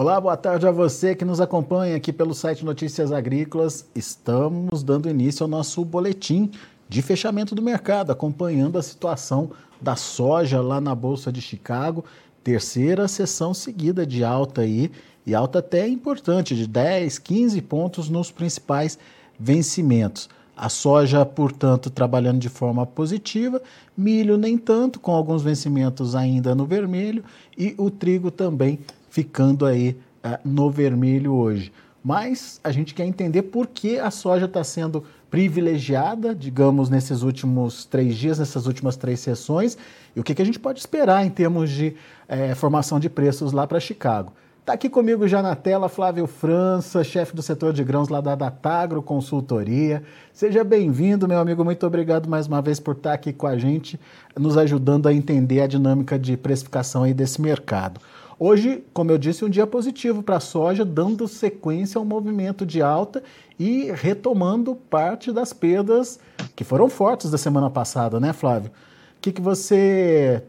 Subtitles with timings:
[0.00, 3.84] Olá, boa tarde a você que nos acompanha aqui pelo site Notícias Agrícolas.
[3.96, 6.52] Estamos dando início ao nosso boletim
[6.88, 9.50] de fechamento do mercado, acompanhando a situação
[9.80, 12.04] da soja lá na Bolsa de Chicago.
[12.44, 14.88] Terceira sessão seguida de alta aí,
[15.26, 18.96] e alta até importante, de 10, 15 pontos nos principais
[19.36, 20.28] vencimentos.
[20.56, 23.60] A soja, portanto, trabalhando de forma positiva,
[23.96, 27.24] milho nem tanto, com alguns vencimentos ainda no vermelho,
[27.56, 31.72] e o trigo também ficando aí uh, no vermelho hoje.
[32.02, 37.84] Mas a gente quer entender por que a soja está sendo privilegiada, digamos, nesses últimos
[37.84, 39.76] três dias, nessas últimas três sessões,
[40.16, 41.94] e o que, que a gente pode esperar em termos de
[42.28, 44.32] eh, formação de preços lá para Chicago.
[44.68, 48.34] Está aqui comigo já na tela Flávio França, chefe do setor de grãos lá da
[48.34, 50.02] Datagro Consultoria.
[50.30, 51.64] Seja bem-vindo, meu amigo.
[51.64, 53.98] Muito obrigado mais uma vez por estar aqui com a gente,
[54.38, 57.98] nos ajudando a entender a dinâmica de precificação aí desse mercado.
[58.40, 62.80] Hoje, como eu disse, um dia positivo para a soja, dando sequência ao movimento de
[62.80, 63.22] alta
[63.58, 66.20] e retomando parte das perdas
[66.54, 68.70] que foram fortes da semana passada, né, Flávio?
[68.70, 70.40] O que, que você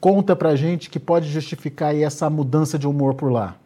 [0.00, 3.56] conta para a gente que pode justificar essa mudança de humor por lá?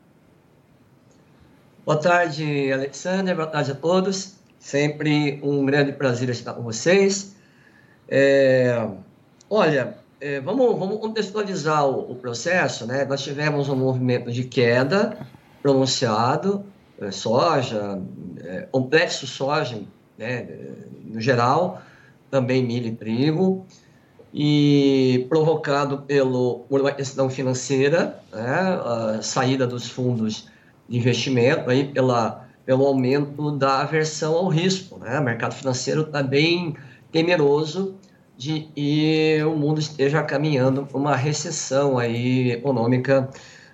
[1.86, 3.34] Boa tarde, Alexander.
[3.34, 4.34] Boa tarde a todos.
[4.58, 7.34] Sempre um grande prazer estar com vocês.
[8.06, 8.86] É,
[9.48, 12.86] olha, é, vamos, vamos, contextualizar o, o, processo.
[12.86, 13.04] Né?
[13.04, 15.16] Nós tivemos um movimento de queda
[15.62, 16.64] pronunciado,
[17.00, 18.00] é, soja,
[18.44, 19.80] é, complexo soja,
[20.18, 20.46] né,
[21.04, 21.80] no geral,
[22.30, 23.66] também milho e trigo,
[24.32, 30.48] e provocado pelo, por uma questão financeira, né, a saída dos fundos
[30.88, 34.98] de investimento, aí pela, pelo aumento da aversão ao risco.
[34.98, 35.18] Né?
[35.18, 36.76] O mercado financeiro está bem
[37.10, 37.96] temeroso
[38.41, 43.28] de que o mundo esteja caminhando para uma recessão aí econômica,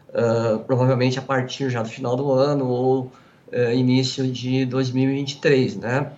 [0.08, 3.12] uh, provavelmente a partir já do final do ano ou
[3.52, 6.10] uh, início de 2023, né?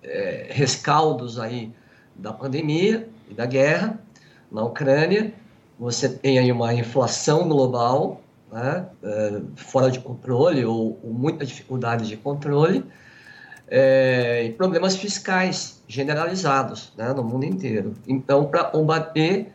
[0.00, 1.72] É, rescaldos aí
[2.14, 3.98] da pandemia e da guerra
[4.50, 5.34] na Ucrânia,
[5.76, 12.06] você tem aí uma inflação global né, é, fora de controle ou, ou muita dificuldade
[12.06, 12.84] de controle,
[13.70, 17.94] é, e problemas fiscais generalizados né, no mundo inteiro.
[18.06, 19.52] Então, para combater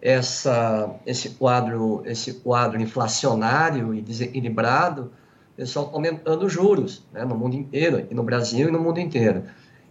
[0.00, 5.12] essa, esse, quadro, esse quadro inflacionário e desequilibrado,
[5.52, 9.00] o pessoal está aumentando juros né, no mundo inteiro, aqui no Brasil e no mundo
[9.00, 9.44] inteiro.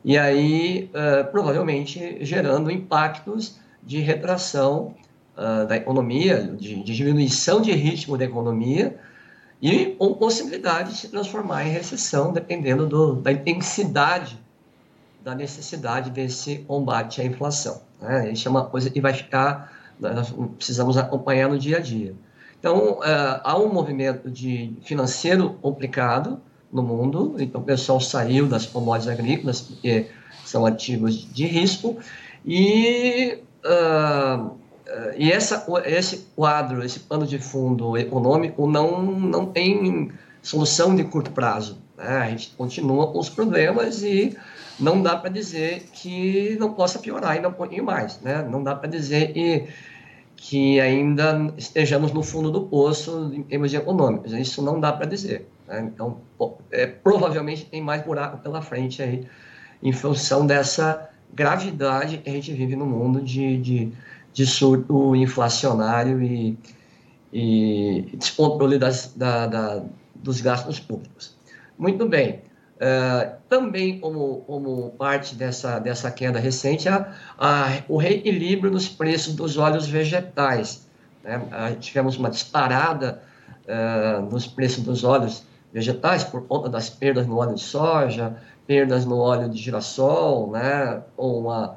[0.04, 4.94] E aí, uh, provavelmente, gerando impactos de retração
[5.36, 8.96] uh, da economia, de, de, diminuição de ritmo da economia
[9.66, 14.38] e com possibilidade de se transformar em recessão, dependendo do, da intensidade
[15.24, 17.82] da necessidade desse combate à inflação.
[18.00, 18.32] Né?
[18.32, 22.14] Isso é uma coisa que vai ficar, nós precisamos acompanhar no dia a dia.
[22.60, 26.40] Então, uh, há um movimento de financeiro complicado
[26.72, 30.12] no mundo, então o pessoal saiu das commodities agrícolas, porque
[30.46, 31.98] são ativos de risco,
[32.46, 34.52] e Uh,
[35.18, 40.12] e essa, esse quadro, esse pano de fundo econômico não, não tem
[40.42, 41.82] solução de curto prazo.
[41.98, 42.08] Né?
[42.08, 44.38] A gente continua com os problemas e
[44.80, 48.20] não dá para dizer que não possa piorar ainda um pouquinho mais.
[48.22, 48.46] Né?
[48.50, 49.68] Não dá para dizer que,
[50.36, 54.34] que ainda estejamos no fundo do poço em termos econômicos.
[54.34, 55.48] Isso não dá para dizer.
[55.68, 55.90] Né?
[55.94, 56.18] Então,
[56.72, 59.26] é, provavelmente tem mais buraco pela frente aí,
[59.82, 63.94] em função dessa gravidade que a gente vive no mundo de, de
[64.36, 66.58] de surto inflacionário e,
[67.32, 71.38] e descontrole das, da, da, dos gastos públicos.
[71.80, 72.42] Muito bem.
[72.76, 79.34] Uh, também como, como parte dessa, dessa queda recente, a, a, o reequilíbrio nos preços
[79.34, 80.86] dos óleos vegetais.
[81.24, 81.38] Né?
[81.38, 83.22] Uh, tivemos uma disparada
[83.64, 88.36] uh, nos preços dos óleos vegetais por conta das perdas no óleo de soja,
[88.68, 91.02] perdas no óleo de girassol, né?
[91.18, 91.76] a,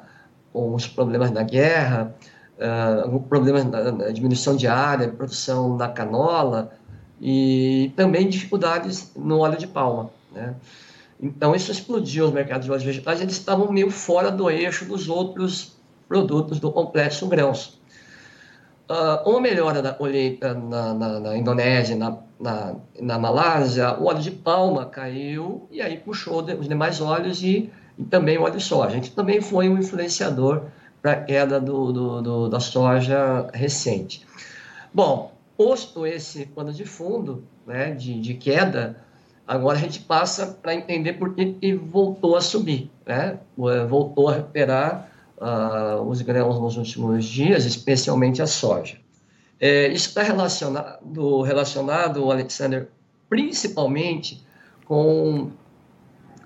[0.51, 2.13] com os problemas da guerra,
[2.59, 6.71] uh, problemas na, diminuição de área, produção da canola
[7.21, 10.09] e também dificuldades no óleo de palma.
[10.31, 10.55] Né?
[11.21, 15.09] Então, isso explodiu os mercados de óleos vegetais, eles estavam meio fora do eixo dos
[15.09, 15.77] outros
[16.07, 17.79] produtos do complexo grãos.
[18.89, 24.19] Uh, uma melhora da colheita na, na, na Indonésia, na, na, na, Malásia, o óleo
[24.19, 27.69] de palma caiu e aí puxou os demais óleos e,
[27.99, 28.87] e também o óleo de soja.
[28.87, 30.63] A gente também foi um influenciador
[31.01, 34.25] para a queda do, do, do, da soja recente.
[34.93, 38.97] Bom, posto esse pano de fundo né, de, de queda,
[39.47, 43.39] agora a gente passa para entender por que voltou a subir, né?
[43.87, 48.97] voltou a recuperar uh, os grãos nos últimos dias, especialmente a soja.
[49.59, 52.89] É, isso está relacionado, relacionado, Alexander,
[53.27, 54.43] principalmente
[54.85, 55.51] com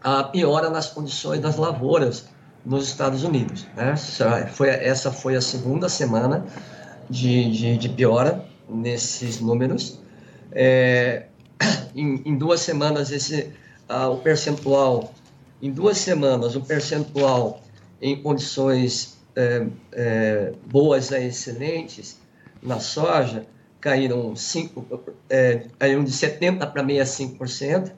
[0.04, 2.33] a piora nas condições das lavouras
[2.66, 3.68] nos Estados Unidos.
[3.76, 3.96] Né?
[4.54, 6.46] Foi, essa foi a segunda semana
[7.10, 10.00] de, de, de piora nesses números.
[10.52, 11.26] É,
[11.96, 13.52] em, em, duas semanas, esse,
[13.88, 15.14] ah, o percentual,
[15.62, 17.62] em duas semanas, o percentual
[18.02, 22.20] em condições é, é, boas a excelentes
[22.62, 23.46] na soja
[23.80, 24.86] caíram, cinco,
[25.30, 27.92] é, caíram de 70% para 65%,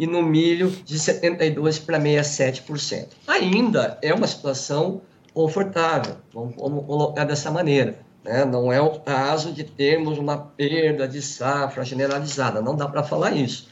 [0.00, 3.08] e no milho de 72% para 67%.
[3.28, 5.02] Ainda é uma situação
[5.34, 7.98] confortável, vamos, vamos colocar dessa maneira.
[8.24, 8.46] Né?
[8.46, 13.32] Não é o caso de termos uma perda de safra generalizada, não dá para falar
[13.32, 13.68] isso.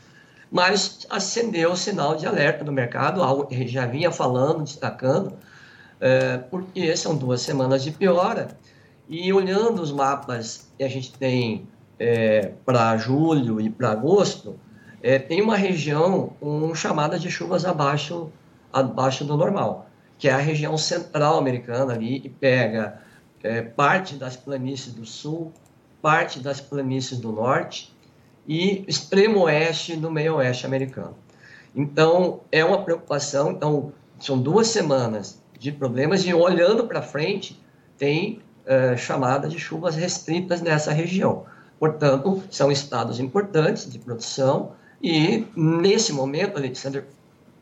[0.52, 5.32] Mas acendeu o sinal de alerta do mercado, algo que já vinha falando, destacando,
[5.98, 8.48] é, porque são duas semanas de piora.
[9.08, 11.66] E olhando os mapas que a gente tem
[11.98, 14.60] é, para julho e para agosto,
[15.02, 18.30] é, tem uma região com chamada de chuvas abaixo,
[18.72, 19.86] abaixo do normal,
[20.18, 23.00] que é a região central americana ali, e pega
[23.42, 25.52] é, parte das planícies do sul,
[26.02, 27.94] parte das planícies do norte
[28.46, 31.16] e extremo oeste do meio oeste americano.
[31.74, 33.52] Então, é uma preocupação.
[33.52, 37.60] Então, são duas semanas de problemas e olhando para frente,
[37.96, 41.44] tem é, chamada de chuvas restritas nessa região.
[41.78, 44.72] Portanto, são estados importantes de produção
[45.02, 47.04] e, nesse momento, Alexander,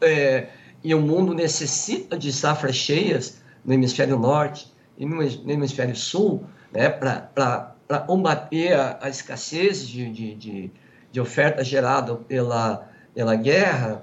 [0.00, 0.48] é,
[0.82, 6.44] e o mundo necessita de safras cheias no hemisfério norte e no, no hemisfério sul,
[6.72, 10.70] né, para combater a, a escassez de, de, de,
[11.12, 14.02] de, oferta gerada pela, pela guerra,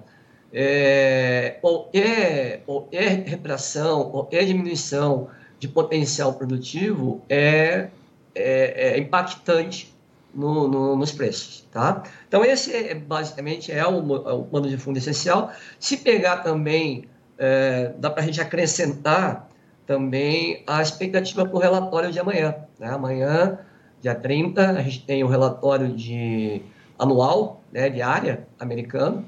[0.52, 7.88] é, qualquer, qualquer retração, qualquer diminuição de potencial produtivo é,
[8.36, 9.93] é, é impactante
[10.34, 12.04] no, no, nos preços, tá?
[12.28, 15.52] Então, esse é, basicamente é o, é o plano de fundo essencial.
[15.80, 17.06] Se pegar também,
[17.38, 19.50] é, dá para a gente acrescentar
[19.86, 22.56] também a expectativa para o relatório de amanhã.
[22.80, 22.90] Né?
[22.90, 23.60] Amanhã,
[24.02, 26.62] dia 30, a gente tem o relatório de
[26.98, 29.26] anual, né, de área americano,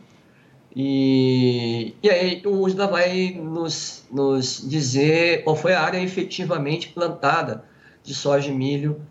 [0.76, 7.64] e, e aí o USDA vai nos, nos dizer qual foi a área efetivamente plantada
[8.04, 9.02] de soja e milho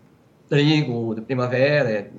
[0.49, 2.11] trigo de primavera,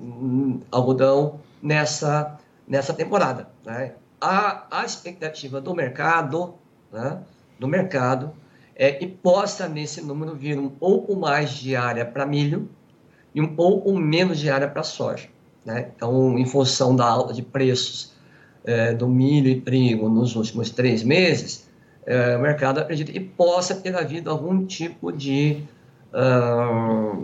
[0.71, 2.37] algodão nessa,
[2.67, 3.47] nessa temporada.
[3.65, 3.93] Né?
[4.19, 6.55] A, a expectativa do mercado,
[6.91, 7.19] né,
[7.59, 8.31] do mercado,
[8.75, 12.69] é que possa nesse número vir um pouco mais de área para milho
[13.33, 15.27] e um pouco menos de área para soja.
[15.65, 15.91] Né?
[15.95, 18.13] Então, em função da alta de preços
[18.63, 21.67] é, do milho e trigo nos últimos três meses,
[22.05, 25.63] é, o mercado acredita que possa ter havido algum tipo de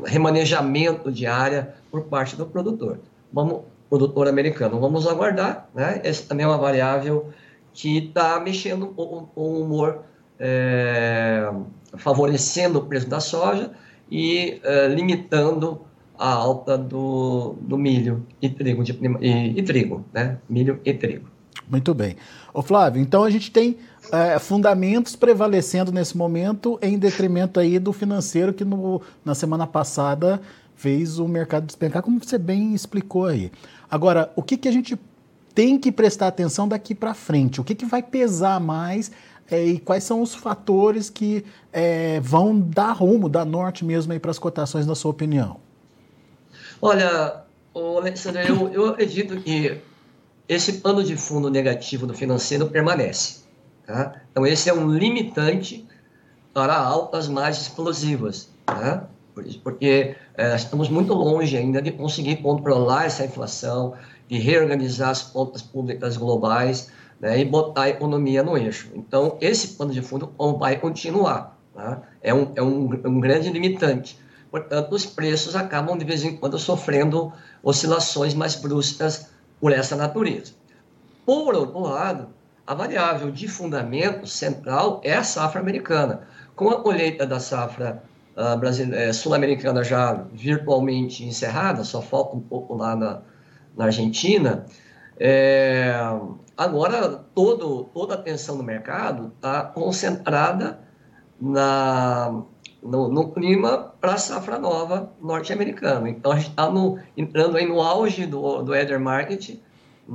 [0.05, 2.99] remanejamento de área por parte do produtor.
[3.31, 6.01] Vamos, produtor americano, vamos aguardar, né?
[6.03, 7.29] Essa também é uma variável
[7.73, 10.03] que está mexendo com, o humor,
[10.39, 11.51] é,
[11.97, 13.71] favorecendo o preço da soja
[14.09, 15.81] e é, limitando
[16.17, 20.37] a alta do, do milho e trigo, de, e, e trigo, né?
[20.49, 21.32] Milho e trigo.
[21.69, 22.17] Muito bem.
[22.53, 23.77] Ô Flávio, então a gente tem
[24.11, 30.41] é, fundamentos prevalecendo nesse momento em detrimento aí do financeiro que no, na semana passada
[30.75, 33.51] fez o mercado despencar, como você bem explicou aí.
[33.89, 34.99] Agora, o que, que a gente
[35.55, 37.61] tem que prestar atenção daqui para frente?
[37.61, 39.11] O que, que vai pesar mais
[39.49, 44.19] é, e quais são os fatores que é, vão dar rumo, dar norte mesmo aí
[44.19, 45.57] para as cotações, na sua opinião?
[46.81, 49.79] Olha, Alexandre, eu, eu acredito que
[50.47, 53.43] esse pano de fundo negativo do financeiro permanece.
[53.85, 54.21] Tá?
[54.31, 55.85] Então, esse é um limitante
[56.53, 59.07] para altas mais explosivas, tá?
[59.63, 63.95] porque é, estamos muito longe ainda de conseguir controlar essa inflação,
[64.27, 68.91] de reorganizar as contas públicas globais né, e botar a economia no eixo.
[68.93, 71.57] Então, esse pano de fundo vai continuar.
[71.73, 72.03] Tá?
[72.21, 74.19] É, um, é um, um grande limitante.
[74.51, 77.33] Portanto, os preços acabam de vez em quando sofrendo
[77.63, 79.32] oscilações mais bruscas
[79.63, 80.51] por essa natureza.
[81.25, 82.27] Por outro lado,
[82.67, 86.27] a variável de fundamento central é a safra americana.
[86.53, 88.03] Com a colheita da safra
[88.35, 93.21] uh, sul-americana já virtualmente encerrada, só falta um pouco lá na,
[93.77, 94.65] na Argentina,
[95.17, 95.93] é,
[96.57, 100.77] agora todo, toda a atenção do mercado está concentrada
[101.39, 102.43] na,
[102.83, 106.09] no, no clima para a safra nova norte-americana.
[106.09, 106.69] Então a gente está
[107.15, 109.57] entrando aí no auge do, do Eder Market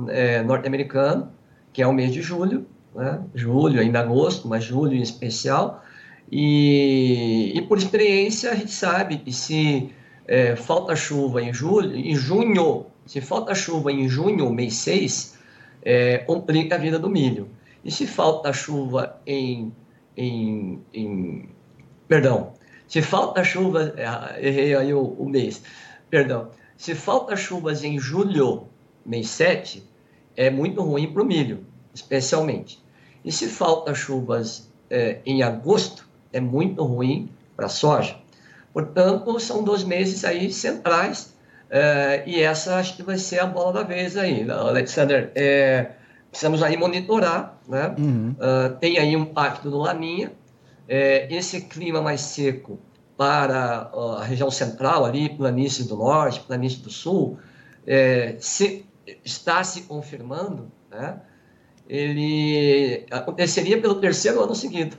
[0.07, 1.31] é, norte-americano,
[1.73, 3.21] que é o mês de julho, né?
[3.33, 5.83] julho, ainda agosto, mas julho em especial.
[6.31, 9.89] E, e por experiência a gente sabe que se
[10.27, 15.39] é, falta chuva em julho, em junho, Se falta chuva em junho, mês 6,
[15.81, 17.49] é, complica a vida do milho.
[17.83, 19.73] E se falta chuva em,
[20.15, 21.49] em, em
[22.07, 22.53] perdão,
[22.89, 25.61] se falta chuva, é, errei aí o, o mês,
[26.09, 28.67] perdão, se falta chuvas em julho,
[29.05, 29.87] mês 7,
[30.35, 32.83] é muito ruim para o milho, especialmente.
[33.23, 38.17] E se falta chuvas é, em agosto, é muito ruim para a soja.
[38.73, 41.33] Portanto, são dois meses aí centrais
[41.69, 45.31] é, e essa acho que vai ser a bola da vez aí, né, Alexander.
[45.35, 45.91] É,
[46.31, 47.93] precisamos aí monitorar, né?
[47.97, 48.35] Uhum.
[48.39, 50.31] Uh, tem aí um pacto do Laninha,
[50.89, 52.79] é, esse clima mais seco
[53.15, 57.37] para a região central, ali, planície do norte, planície do sul,
[57.85, 58.85] é, se,
[59.23, 61.21] está se confirmando, né?
[61.87, 64.97] ele aconteceria pelo terceiro ano seguido.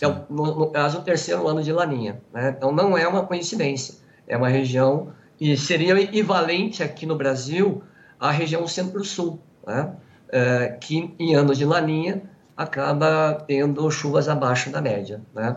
[0.00, 2.20] É, no, no, caso, o terceiro ano de Laninha.
[2.32, 2.54] Né?
[2.56, 3.96] Então, não é uma coincidência.
[4.26, 7.82] É uma região e seria equivalente aqui no Brasil
[8.18, 9.92] à região centro-sul, né?
[10.28, 12.22] é, que em anos de Laninha
[12.56, 15.20] acaba tendo chuvas abaixo da média.
[15.34, 15.56] Né?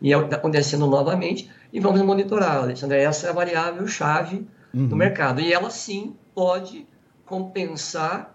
[0.00, 2.98] E está acontecendo novamente, e vamos monitorar, Alexandre.
[2.98, 4.86] Essa é a variável chave uhum.
[4.88, 5.40] do mercado.
[5.40, 6.86] E ela sim pode
[7.26, 8.34] compensar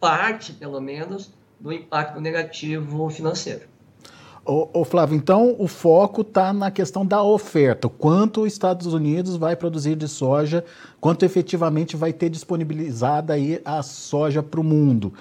[0.00, 3.62] parte, pelo menos, do impacto negativo financeiro.
[4.44, 7.86] Ô, ô, Flávio, então o foco está na questão da oferta.
[7.86, 10.64] Quanto os Estados Unidos vai produzir de soja,
[10.98, 15.12] quanto efetivamente vai ter disponibilizada aí a soja para o mundo.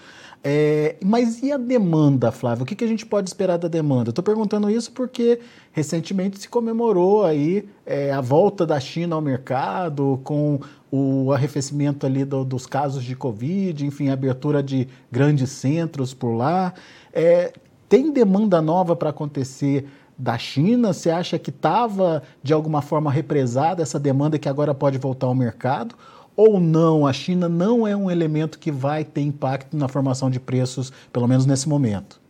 [0.43, 2.63] É, mas e a demanda, Flávio?
[2.63, 4.11] O que, que a gente pode esperar da demanda?
[4.11, 5.39] Estou perguntando isso porque
[5.71, 10.59] recentemente se comemorou aí é, a volta da China ao mercado com
[10.91, 16.73] o arrefecimento ali do, dos casos de Covid, enfim, abertura de grandes centros por lá.
[17.11, 17.51] É,
[17.89, 19.85] tem demanda nova para acontecer
[20.17, 20.93] da China?
[20.93, 25.35] Você acha que estava de alguma forma represada essa demanda que agora pode voltar ao
[25.35, 25.95] mercado?
[26.37, 27.07] Ou não?
[27.07, 31.27] A China não é um elemento que vai ter impacto na formação de preços, pelo
[31.27, 32.21] menos nesse momento?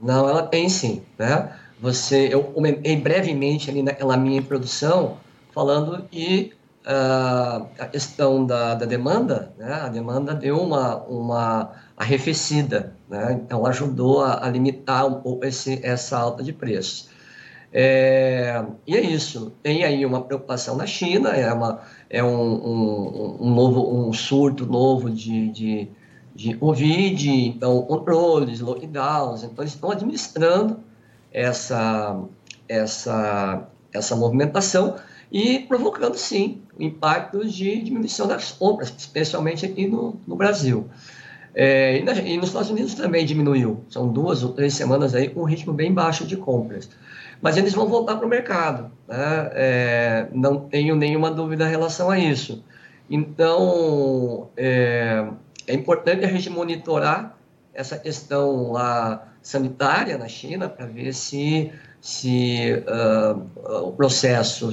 [0.00, 1.02] Não, ela tem sim.
[1.18, 1.52] Né?
[1.78, 5.18] Você, eu comentei brevemente ali naquela minha introdução,
[5.52, 6.54] falando que
[6.86, 9.74] uh, a questão da, da demanda, né?
[9.74, 13.38] a demanda deu uma, uma arrefecida, né?
[13.44, 17.10] então ajudou a, a limitar um pouco esse, essa alta de preços.
[17.70, 23.36] É, e é isso, tem aí uma preocupação na China, é, uma, é um, um,
[23.40, 25.88] um novo, um surto novo de, de,
[26.34, 30.80] de Covid, então controles, lockdowns, então eles estão administrando
[31.32, 32.20] essa,
[32.68, 34.96] essa, essa movimentação
[35.30, 40.88] e provocando, sim, impactos de diminuição das compras, especialmente aqui no, no Brasil.
[41.54, 43.84] É, e, na, e, nos Estados Unidos também diminuiu.
[43.90, 46.88] São duas ou três semanas aí com um ritmo bem baixo de compras.
[47.40, 48.90] Mas eles vão voltar para o mercado.
[49.06, 49.50] Né?
[49.52, 52.64] É, não tenho nenhuma dúvida em relação a isso.
[53.08, 55.26] Então, é,
[55.66, 57.38] é importante a gente monitorar
[57.72, 64.72] essa questão lá sanitária na China para ver se, se uh, o processo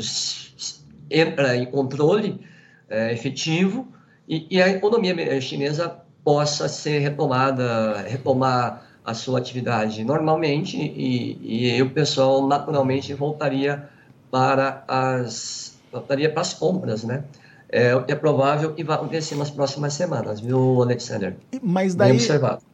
[1.10, 2.42] entra em controle
[2.90, 3.88] uh, efetivo
[4.28, 11.82] e, e, a economia chinesa possa ser retomada, retomar a sua atividade normalmente e, e
[11.82, 13.88] o pessoal naturalmente voltaria
[14.32, 17.24] para as voltaria para as compras, né?
[17.70, 21.36] É, é, provável que vai acontecer nas próximas semanas, viu, Alexander?
[21.62, 22.18] Mas daí,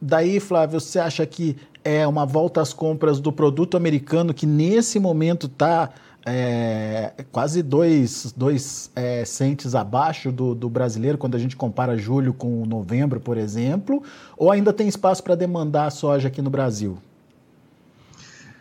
[0.00, 5.00] daí, Flávio, você acha que é uma volta às compras do produto americano que nesse
[5.00, 5.90] momento está
[6.24, 12.32] é, quase dois, dois é, centes abaixo do, do, brasileiro quando a gente compara julho
[12.32, 14.02] com novembro, por exemplo?
[14.36, 16.98] Ou ainda tem espaço para demandar soja aqui no Brasil?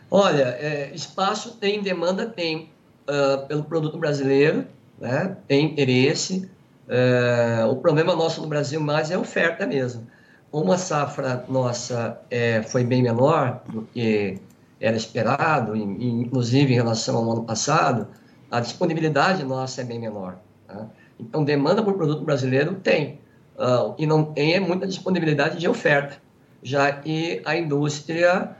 [0.09, 2.69] Olha, é, espaço tem, demanda tem
[3.07, 4.65] uh, pelo produto brasileiro,
[4.99, 5.37] né?
[5.47, 6.49] tem interesse.
[6.87, 10.05] Uh, o problema nosso no Brasil mais é a oferta mesmo.
[10.51, 14.37] Como a safra nossa é, foi bem menor do que
[14.81, 18.07] era esperado, inclusive em relação ao ano passado,
[18.49, 20.39] a disponibilidade nossa é bem menor.
[20.67, 20.87] Tá?
[21.19, 23.19] Então, demanda por produto brasileiro tem,
[23.55, 26.17] uh, e não tem é muita disponibilidade de oferta,
[26.63, 28.55] já que a indústria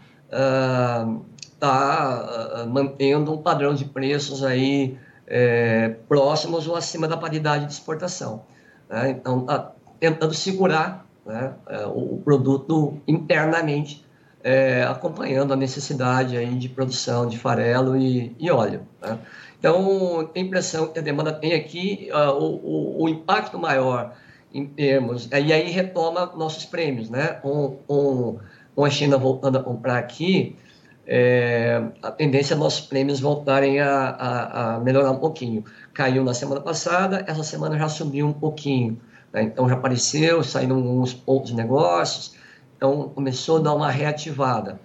[1.53, 4.97] está uh, uh, mantendo um padrão de preços aí
[5.27, 8.43] é, próximos ou acima da paridade de exportação.
[8.89, 9.11] Né?
[9.11, 14.05] Então, está tentando segurar né, é, o produto internamente
[14.43, 18.81] é, acompanhando a necessidade aí de produção de farelo e, e óleo.
[19.01, 19.17] Né?
[19.59, 24.15] Então, a impressão que a demanda tem aqui uh, o, o, o, impacto maior
[24.51, 25.29] em termos.
[25.31, 27.39] E aí retoma nossos prêmios, né?
[27.43, 28.39] Com
[28.83, 30.55] a China voltando a comprar aqui,
[31.13, 35.63] é, a tendência é nossos prêmios voltarem a, a, a, melhorar um pouquinho.
[35.93, 38.99] Caiu na semana passada, essa semana já subiu um pouquinho.
[39.33, 39.43] Né?
[39.43, 42.35] Então já apareceu, saíram alguns outros negócios,
[42.81, 44.79] então começou a dar uma reativada.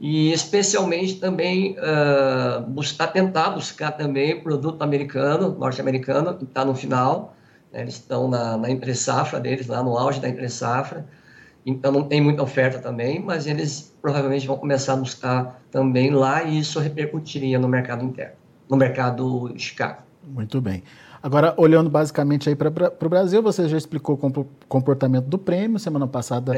[0.00, 7.36] E especialmente também uh, buscar, tentar buscar também produto americano, norte-americano, que está no final,
[7.70, 7.82] né?
[7.82, 11.06] eles estão na, na entre safra deles, lá no auge da entre safra,
[11.66, 16.42] então não tem muita oferta também, mas eles provavelmente vão começar a buscar também lá
[16.42, 18.36] e isso repercutiria no mercado interno,
[18.70, 19.98] no mercado Chicago.
[20.26, 20.82] Muito bem.
[21.22, 22.70] Agora, olhando basicamente aí para
[23.00, 25.78] o Brasil, você já explicou o comportamento do prêmio.
[25.78, 26.52] Semana passada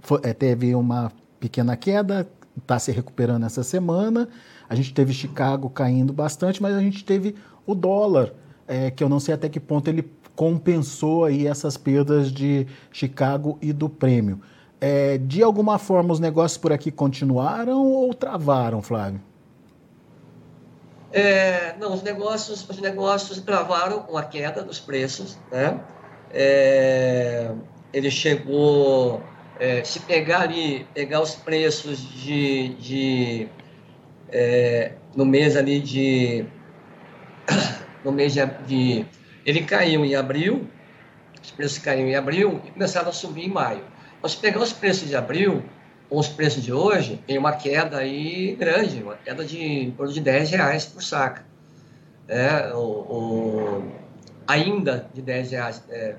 [0.00, 4.28] foi, é, teve uma pequena queda, está se recuperando essa semana.
[4.68, 7.34] A gente teve Chicago caindo bastante, mas a gente teve
[7.66, 8.32] o dólar,
[8.66, 13.58] é, que eu não sei até que ponto ele compensou aí essas perdas de Chicago
[13.60, 14.40] e do prêmio.
[14.80, 19.20] É, de alguma forma, os negócios por aqui continuaram ou travaram, Flávio?
[21.12, 25.80] É, não, os negócios, os negócios travaram com a queda dos preços, né?
[26.32, 27.52] É,
[27.92, 29.20] ele chegou,
[29.60, 33.48] é, se pegar ali, pegar os preços de, de
[34.32, 36.46] é, no mês ali de,
[38.02, 39.06] no mês de, de,
[39.44, 40.66] ele caiu em abril,
[41.42, 43.84] os preços caíram em abril e começaram a subir em maio.
[44.22, 45.62] Mas se pegar os preços de abril,
[46.08, 50.12] com os preços de hoje, tem uma queda aí grande, uma queda de em torno
[50.12, 51.44] de 10 reais por saca.
[52.26, 53.92] É, o, o,
[54.48, 56.16] ainda de 10 reais é,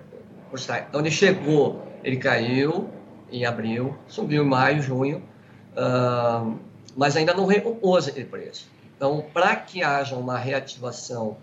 [0.49, 0.85] por saca.
[0.89, 3.00] Então ele chegou, ele caiu
[3.31, 5.23] em abril, subiu em maio, junho,
[5.71, 6.57] uh,
[6.95, 8.69] mas ainda não recompôs aquele preço.
[8.95, 11.37] Então, para que haja uma reativação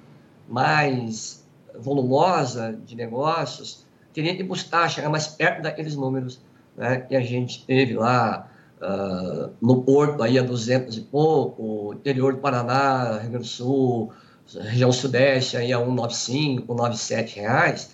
[0.48, 6.40] mais volumosa de negócios, teria que buscar chegar mais perto daqueles números
[6.76, 8.48] né, que a gente teve lá
[8.80, 14.12] uh, no Porto, aí a 200 e pouco, interior do Paraná, Rio Grande do Sul,
[14.56, 17.90] região sudeste, aí a 195, 197 reais,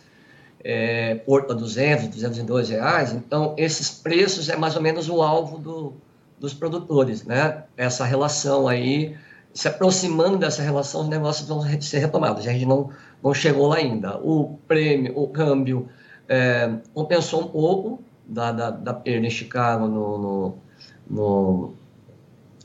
[0.64, 3.12] é, Porto a 200, 202 reais.
[3.12, 5.92] Então, esses preços é mais ou menos o alvo do,
[6.40, 7.64] dos produtores, né?
[7.76, 9.14] Essa relação aí,
[9.52, 12.46] se aproximando dessa relação, os negócios vão ser retomados.
[12.46, 12.90] A gente não,
[13.22, 14.18] não chegou lá ainda.
[14.18, 15.88] O prêmio, o câmbio
[16.28, 20.58] é, compensou um pouco, da, da, da perda em Chicago no, no,
[21.08, 21.74] no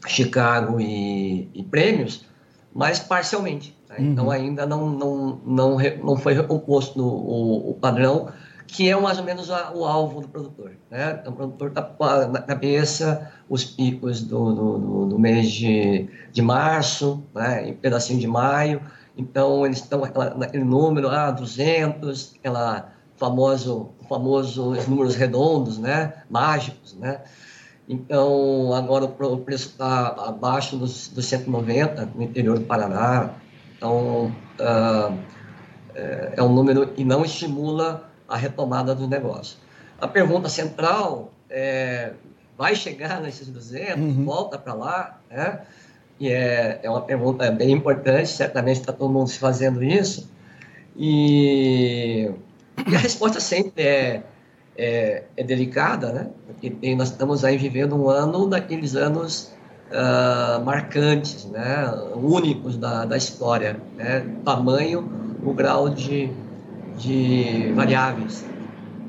[0.07, 2.25] Chicago e, e, prêmios,
[2.73, 3.75] mas parcialmente.
[3.89, 3.95] Né?
[3.99, 4.11] Uhum.
[4.11, 8.29] Então ainda não, não, não, não foi recomposto o, o padrão,
[8.67, 10.71] que é mais ou menos a, o alvo do produtor.
[10.89, 11.17] Né?
[11.19, 17.23] Então, o produtor está na cabeça os picos do, do, do, mês de, de março,
[17.33, 17.67] né?
[17.67, 18.79] em pedacinho de maio,
[19.17, 20.01] então eles estão
[20.37, 26.13] naquele número, ah, 200, aquela famoso, famoso números redondos, né?
[26.29, 27.19] Mágicos, né?
[27.87, 33.31] Então, agora o preço está abaixo dos, dos 190 no interior do Paraná.
[33.79, 35.17] Então, uh,
[36.35, 39.57] é um número que não estimula a retomada do negócio.
[39.99, 42.11] A pergunta central é,
[42.57, 43.95] vai chegar nesses 200?
[43.95, 44.25] Uhum.
[44.25, 45.19] Volta para lá?
[45.31, 45.61] Né?
[46.19, 50.29] E é, é uma pergunta bem importante, certamente está todo mundo se fazendo isso.
[50.95, 52.29] E
[52.87, 54.23] e a resposta sempre é,
[54.77, 56.27] é, é delicada, né?
[56.45, 59.51] Porque nós estamos aí vivendo um ano daqueles anos
[59.91, 61.91] uh, marcantes, né?
[62.15, 64.25] Únicos da, da história, né?
[64.43, 66.31] Tamanho, o grau de,
[66.97, 68.45] de variáveis.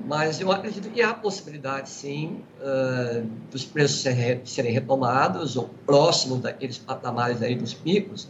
[0.07, 6.79] Mas eu acredito que há possibilidade, sim, uh, dos preços serem, retomados ou próximos daqueles
[6.79, 8.29] patamares aí dos picos,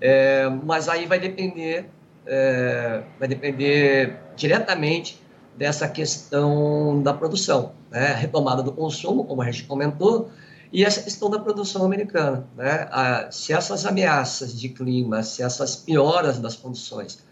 [0.00, 1.88] é, mas aí vai depender
[2.26, 5.20] é, vai depender diretamente
[5.56, 8.14] dessa questão da produção, né?
[8.14, 10.30] retomada do consumo, como a gente comentou,
[10.72, 12.48] e essa questão da produção americana.
[12.56, 12.88] Né?
[12.90, 17.22] Ah, se essas ameaças de clima, se essas pioras das condições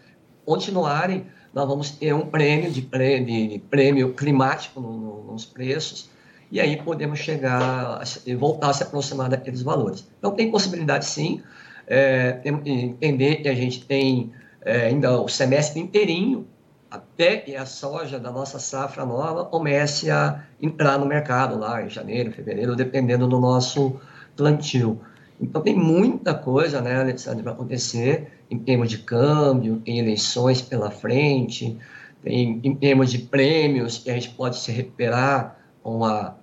[0.45, 6.09] continuarem, nós vamos ter um prêmio de prêmio, de prêmio climático no, no, nos preços,
[6.51, 10.07] e aí podemos chegar e voltar a se aproximar daqueles valores.
[10.19, 11.41] Então, tem possibilidade sim,
[11.87, 16.45] é, entender que a gente tem é, ainda o semestre inteirinho,
[16.91, 21.89] até que a soja da nossa safra nova comece a entrar no mercado lá em
[21.89, 23.97] janeiro, fevereiro, dependendo do nosso
[24.35, 24.99] plantio.
[25.39, 30.91] Então tem muita coisa, né, Alexandre, para acontecer em termos de câmbio, em eleições pela
[30.91, 31.77] frente,
[32.21, 36.35] tem, em termos de prêmios que a gente pode se recuperar com a,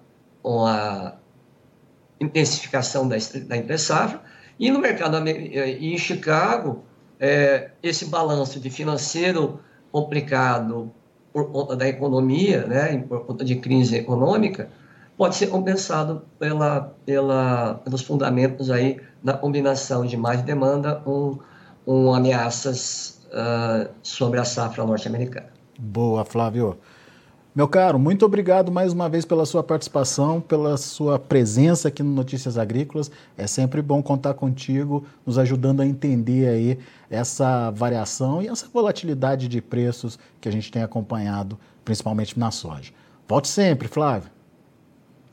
[0.43, 1.15] com a
[2.19, 4.23] intensificação da, da entre safra.
[4.59, 6.83] E no mercado e em Chicago,
[7.21, 10.91] é, esse balanço de financeiro complicado
[11.33, 14.69] por conta da economia, né, por conta de crise econômica,
[15.17, 21.39] pode ser compensado pela, pela, pelos fundamentos aí da combinação de mais demanda com,
[21.85, 25.49] com ameaças uh, sobre a safra norte-americana.
[25.79, 26.79] Boa, Flávio.
[27.59, 32.13] Meu caro, muito obrigado mais uma vez pela sua participação, pela sua presença aqui no
[32.13, 33.11] Notícias Agrícolas.
[33.37, 36.79] É sempre bom contar contigo, nos ajudando a entender aí
[37.11, 42.93] essa variação e essa volatilidade de preços que a gente tem acompanhado, principalmente na soja.
[43.27, 44.31] Volte sempre, Flávio.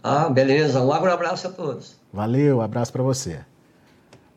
[0.04, 0.82] Ah, beleza.
[0.82, 1.96] Um abraço a todos.
[2.12, 3.42] Valeu, abraço para você.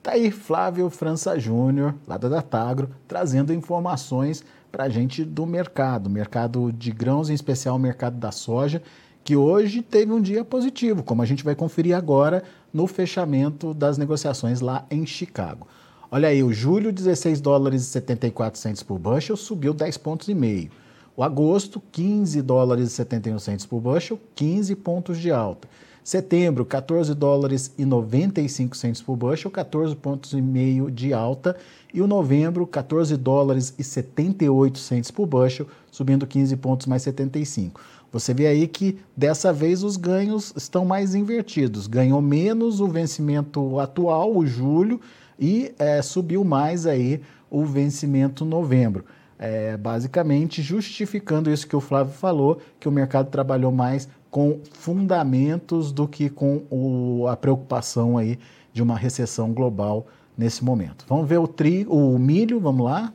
[0.03, 6.73] Tá aí Flávio França Júnior, lá da Datagro, trazendo informações para gente do mercado, mercado
[6.73, 8.83] de grãos, em especial o mercado da soja,
[9.25, 13.99] que hoje teve um dia positivo, como a gente vai conferir agora no fechamento das
[13.99, 15.67] negociações lá em Chicago.
[16.11, 20.35] Olha aí, o julho 16 dólares e 74 centos por bushel subiu 10 pontos e
[20.35, 20.71] meio.
[21.15, 25.69] O agosto 15 dólares e 71 centos por bushel, 15 pontos de alta.
[26.09, 31.55] Setembro, 14 dólares e 95 centos por bushel, 14 pontos e meio de alta.
[31.93, 37.79] E o novembro, 14 dólares e 78 centos por bushel, subindo 15 pontos mais 75.
[38.11, 41.87] Você vê aí que dessa vez os ganhos estão mais invertidos.
[41.87, 45.03] Ganhou menos o vencimento atual, o julho,
[45.39, 49.05] e é, subiu mais aí o vencimento novembro.
[49.39, 55.93] É, basicamente justificando isso que o Flávio falou, que o mercado trabalhou mais com fundamentos
[55.93, 58.39] do que com o, a preocupação aí
[58.73, 61.05] de uma recessão global nesse momento.
[61.09, 63.13] Vamos ver o, tri, o milho, vamos lá.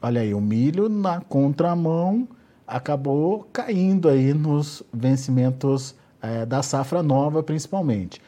[0.00, 2.26] Olha aí, o milho na contramão
[2.66, 8.20] acabou caindo aí nos vencimentos é, da safra nova, principalmente.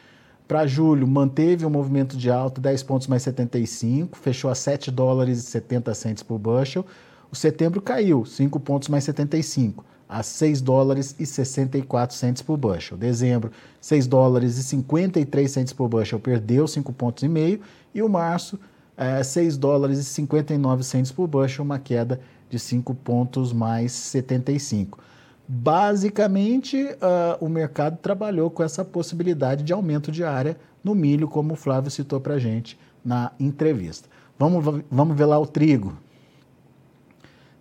[0.54, 4.88] Para julho, manteve o um movimento de alta, 10 pontos mais 75, fechou a 7
[4.88, 6.86] dólares e 70 centes por bushel.
[7.28, 12.96] O setembro caiu, 5 pontos mais 75 a 6 dólares e 64 centes por bushel.
[12.96, 17.58] Dezembro, 6 dólares e 53 centes por bushel, perdeu 5 pontos e meio.
[17.92, 18.56] E o março,
[18.96, 25.00] é, 6 dólares e 59 centes por bushel, uma queda de 5 pontos mais 75.
[25.46, 31.52] Basicamente, uh, o mercado trabalhou com essa possibilidade de aumento de área no milho, como
[31.52, 34.08] o Flávio citou para a gente na entrevista.
[34.38, 35.96] Vamos, vamos ver lá o trigo.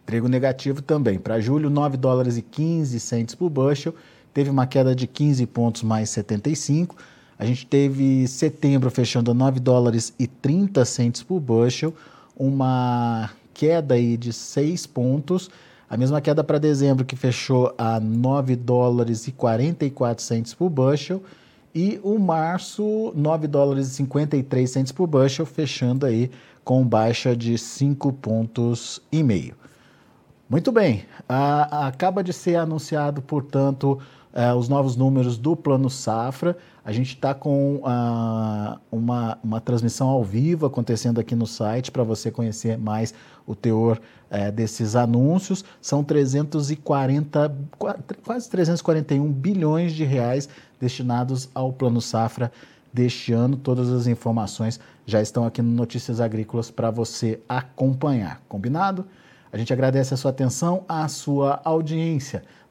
[0.05, 1.19] Trigo negativo também.
[1.19, 3.93] Para julho, 9 dólares e 15 centes por bushel,
[4.33, 6.95] teve uma queda de 15 pontos mais 75.
[7.37, 11.93] A gente teve setembro fechando a 9 dólares e 30 centes por bushel,
[12.35, 15.49] uma queda aí de 6 pontos.
[15.93, 21.21] A mesma queda para dezembro, que fechou a 9 dólares e 44 centes por bushel.
[21.75, 26.31] E o março, 9 dólares e 53 centes por bushel, fechando aí
[26.63, 29.53] com baixa de 5 pontos e meio.
[30.49, 33.99] Muito bem, ah, acaba de ser anunciado, portanto,
[34.33, 36.57] ah, os novos números do Plano Safra.
[36.83, 42.03] A gente está com ah, uma, uma transmissão ao vivo acontecendo aqui no site para
[42.03, 43.13] você conhecer mais
[43.45, 45.63] o teor eh, desses anúncios.
[45.81, 47.55] São 340,
[48.23, 52.51] quase 341 bilhões de reais destinados ao Plano Safra
[52.91, 53.55] deste ano.
[53.57, 58.41] Todas as informações já estão aqui no Notícias Agrícolas para você acompanhar.
[58.47, 59.05] Combinado?
[59.51, 62.43] A gente agradece a sua atenção, a sua audiência.